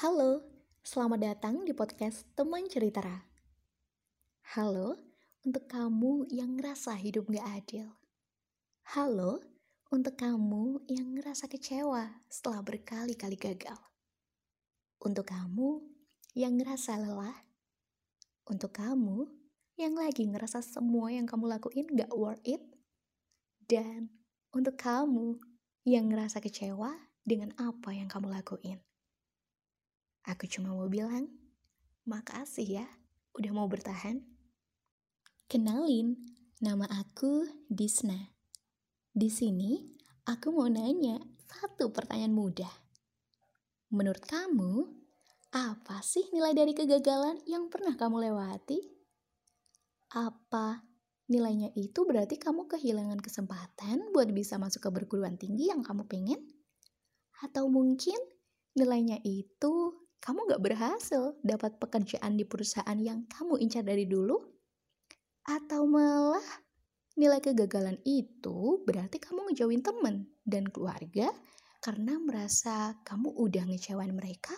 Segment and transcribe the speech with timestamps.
[0.00, 0.40] Halo,
[0.80, 3.20] selamat datang di podcast Teman Ceritara.
[4.56, 4.96] Halo,
[5.44, 8.00] untuk kamu yang ngerasa hidup gak adil.
[8.96, 9.44] Halo,
[9.92, 13.76] untuk kamu yang ngerasa kecewa setelah berkali-kali gagal.
[15.04, 15.84] Untuk kamu
[16.32, 17.36] yang ngerasa lelah.
[18.48, 19.28] Untuk kamu
[19.76, 22.64] yang lagi ngerasa semua yang kamu lakuin gak worth it.
[23.68, 24.08] Dan
[24.56, 25.36] untuk kamu
[25.84, 26.88] yang ngerasa kecewa
[27.20, 28.80] dengan apa yang kamu lakuin.
[30.28, 31.32] Aku cuma mau bilang,
[32.04, 32.86] makasih ya
[33.38, 34.20] udah mau bertahan.
[35.48, 36.14] Kenalin,
[36.60, 38.36] nama aku Disna.
[39.10, 39.80] Di sini,
[40.28, 42.70] aku mau nanya satu pertanyaan mudah.
[43.90, 44.86] Menurut kamu,
[45.50, 48.78] apa sih nilai dari kegagalan yang pernah kamu lewati?
[50.14, 50.86] Apa
[51.26, 56.38] nilainya itu berarti kamu kehilangan kesempatan buat bisa masuk ke perguruan tinggi yang kamu pengen?
[57.42, 58.18] Atau mungkin
[58.78, 64.36] nilainya itu kamu gak berhasil dapat pekerjaan di perusahaan yang kamu incar dari dulu?
[65.48, 66.44] Atau malah
[67.16, 71.32] nilai kegagalan itu berarti kamu ngejauhin temen dan keluarga
[71.80, 74.52] karena merasa kamu udah ngecewain mereka?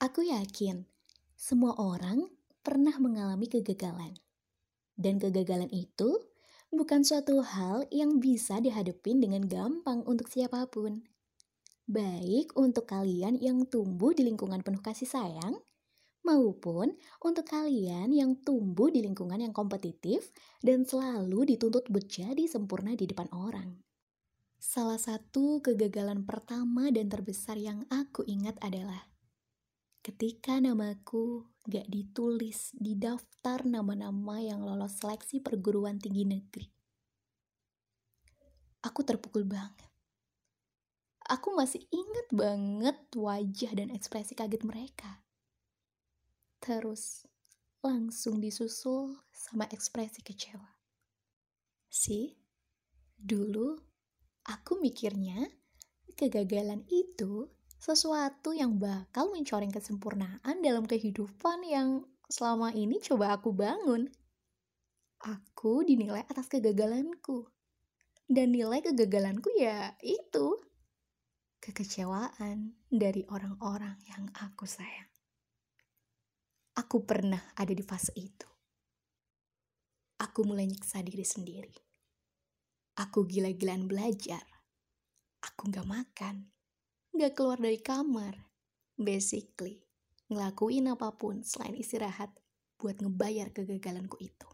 [0.00, 0.88] Aku yakin
[1.36, 2.24] semua orang
[2.64, 4.16] pernah mengalami kegagalan.
[4.96, 6.16] Dan kegagalan itu
[6.72, 11.04] bukan suatu hal yang bisa dihadapin dengan gampang untuk siapa pun
[11.90, 15.58] baik untuk kalian yang tumbuh di lingkungan penuh kasih sayang,
[16.22, 20.30] maupun untuk kalian yang tumbuh di lingkungan yang kompetitif
[20.62, 23.82] dan selalu dituntut menjadi sempurna di depan orang.
[24.60, 29.08] Salah satu kegagalan pertama dan terbesar yang aku ingat adalah
[30.04, 36.66] ketika namaku gak ditulis di daftar nama-nama yang lolos seleksi perguruan tinggi negeri.
[38.80, 39.89] Aku terpukul banget
[41.30, 45.22] Aku masih inget banget wajah dan ekspresi kaget mereka.
[46.58, 47.22] Terus
[47.86, 50.74] langsung disusul sama ekspresi kecewa.
[51.86, 52.34] Sih,
[53.14, 53.78] dulu
[54.42, 55.46] aku mikirnya
[56.18, 57.46] kegagalan itu
[57.78, 64.10] sesuatu yang bakal mencoreng kesempurnaan dalam kehidupan yang selama ini coba aku bangun.
[65.22, 67.46] Aku dinilai atas kegagalanku.
[68.26, 70.69] Dan nilai kegagalanku ya itu
[71.60, 75.12] kekecewaan dari orang-orang yang aku sayang.
[76.72, 78.48] Aku pernah ada di fase itu.
[80.24, 81.76] Aku mulai nyiksa diri sendiri.
[82.96, 84.40] Aku gila-gilaan belajar.
[85.44, 86.48] Aku gak makan.
[87.12, 88.48] Gak keluar dari kamar.
[88.96, 89.84] Basically,
[90.32, 92.32] ngelakuin apa pun selain istirahat
[92.80, 94.48] buat ngebayar kegagalanku itu.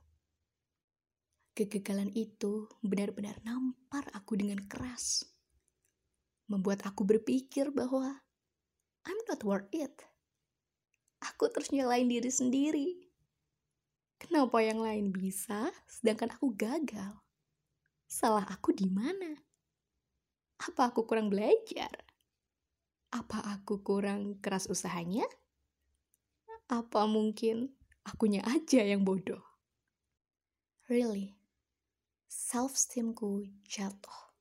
[1.54, 5.35] Kegagalan itu benar-benar nampar aku dengan keras
[6.46, 8.22] membuat aku berpikir bahwa
[9.06, 9.94] I'm not worth it.
[11.22, 12.88] Aku terus nyalain diri sendiri.
[14.16, 17.14] Kenapa yang lain bisa, sedangkan aku gagal?
[18.06, 19.36] Salah aku di mana?
[20.62, 21.92] Apa aku kurang belajar?
[23.12, 25.26] Apa aku kurang keras usahanya?
[26.66, 27.70] Apa mungkin
[28.02, 29.42] akunya aja yang bodoh?
[30.90, 31.34] Really,
[32.26, 34.35] self-esteemku jatuh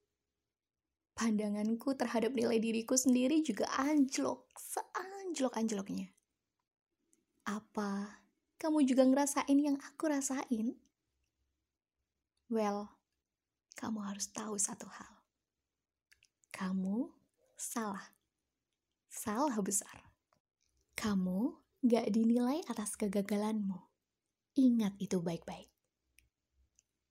[1.16, 6.12] pandanganku terhadap nilai diriku sendiri juga anjlok, seanjlok-anjloknya.
[7.48, 8.20] Apa
[8.60, 10.76] kamu juga ngerasain yang aku rasain?
[12.52, 12.92] Well,
[13.80, 15.14] kamu harus tahu satu hal.
[16.52, 17.10] Kamu
[17.56, 18.12] salah.
[19.08, 20.12] Salah besar.
[21.00, 23.80] Kamu gak dinilai atas kegagalanmu.
[24.56, 25.72] Ingat itu baik-baik.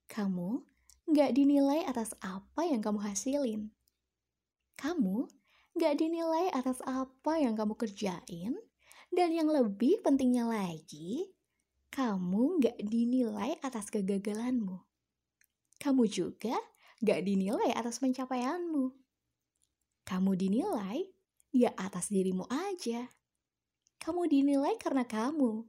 [0.09, 0.65] Kamu
[1.13, 3.73] gak dinilai atas apa yang kamu hasilin
[4.79, 5.27] kamu
[5.75, 8.55] gak dinilai atas apa yang kamu kerjain,
[9.15, 11.35] dan yang lebih pentingnya lagi,
[11.91, 14.83] kamu gak dinilai atas kegagalanmu.
[15.79, 16.55] Kamu juga
[17.03, 18.95] gak dinilai atas pencapaianmu.
[20.05, 21.11] Kamu dinilai
[21.55, 23.11] ya atas dirimu aja.
[24.03, 25.65] Kamu dinilai karena kamu,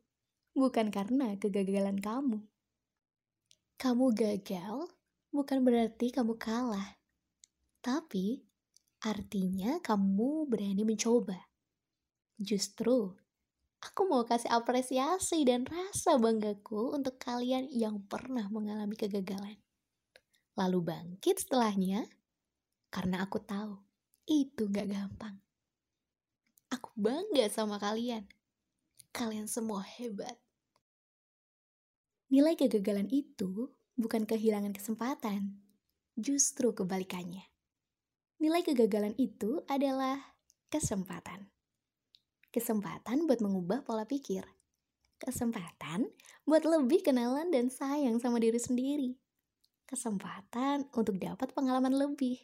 [0.57, 2.41] bukan karena kegagalan kamu.
[3.75, 4.87] Kamu gagal
[5.35, 6.95] bukan berarti kamu kalah,
[7.83, 8.44] tapi
[9.05, 11.37] Artinya kamu berani mencoba.
[12.41, 13.13] Justru,
[13.77, 19.61] aku mau kasih apresiasi dan rasa banggaku untuk kalian yang pernah mengalami kegagalan.
[20.57, 22.09] Lalu bangkit setelahnya,
[22.89, 23.77] karena aku tahu
[24.25, 25.37] itu gak gampang.
[26.73, 28.25] Aku bangga sama kalian.
[29.13, 30.33] Kalian semua hebat.
[32.33, 35.61] Nilai kegagalan itu bukan kehilangan kesempatan,
[36.17, 37.54] justru kebalikannya.
[38.45, 40.21] Nilai kegagalan itu adalah
[40.69, 41.49] kesempatan.
[42.53, 44.45] Kesempatan buat mengubah pola pikir.
[45.17, 46.05] Kesempatan
[46.45, 49.17] buat lebih kenalan dan sayang sama diri sendiri.
[49.89, 52.37] Kesempatan untuk dapat pengalaman lebih.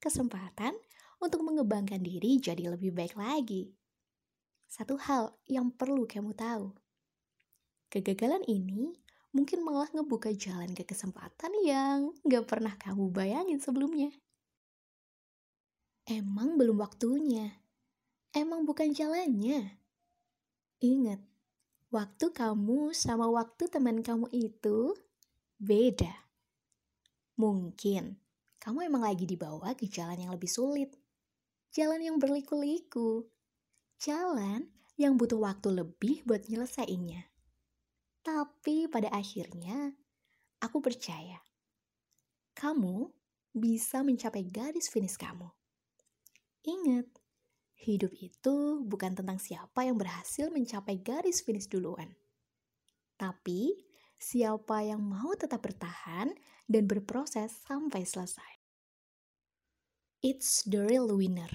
[0.00, 0.72] Kesempatan
[1.20, 3.76] untuk mengembangkan diri jadi lebih baik lagi.
[4.72, 6.72] Satu hal yang perlu kamu tahu.
[7.92, 8.96] Kegagalan ini
[9.36, 14.08] mungkin malah ngebuka jalan ke kesempatan yang gak pernah kamu bayangin sebelumnya.
[16.10, 17.62] Emang belum waktunya.
[18.34, 19.78] Emang bukan jalannya.
[20.82, 21.22] Ingat,
[21.94, 24.98] waktu kamu sama waktu teman kamu itu
[25.62, 26.10] beda.
[27.38, 28.18] Mungkin
[28.58, 30.98] kamu emang lagi dibawa ke jalan yang lebih sulit.
[31.70, 33.30] Jalan yang berliku-liku.
[34.02, 34.66] Jalan
[34.98, 37.30] yang butuh waktu lebih buat nyelesainnya.
[38.26, 39.94] Tapi pada akhirnya,
[40.58, 41.38] aku percaya
[42.58, 43.14] kamu
[43.54, 45.59] bisa mencapai garis finish kamu.
[46.60, 47.08] Ingat,
[47.80, 52.12] hidup itu bukan tentang siapa yang berhasil mencapai garis finish duluan.
[53.16, 53.80] Tapi,
[54.20, 56.36] siapa yang mau tetap bertahan
[56.68, 58.60] dan berproses sampai selesai.
[60.20, 61.48] It's the real winner.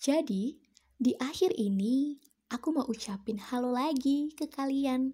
[0.00, 0.56] Jadi,
[0.96, 2.16] di akhir ini
[2.48, 5.12] aku mau ucapin halo lagi ke kalian.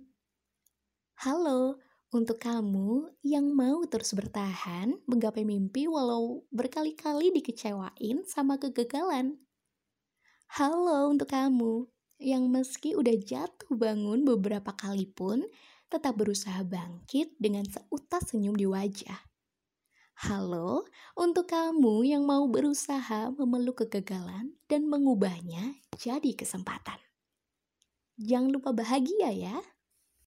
[1.27, 1.83] Halo
[2.13, 9.41] untuk kamu yang mau terus bertahan menggapai mimpi walau berkali-kali dikecewain sama kegagalan.
[10.53, 11.89] Halo untuk kamu
[12.21, 15.41] yang meski udah jatuh bangun beberapa kali pun
[15.89, 19.33] tetap berusaha bangkit dengan seutas senyum di wajah.
[20.29, 20.85] Halo
[21.17, 27.01] untuk kamu yang mau berusaha memeluk kegagalan dan mengubahnya jadi kesempatan.
[28.21, 29.57] Jangan lupa bahagia ya.